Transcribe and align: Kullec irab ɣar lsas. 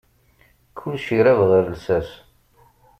Kullec 0.77 1.07
irab 1.17 1.39
ɣar 1.49 1.65
lsas. 1.75 2.09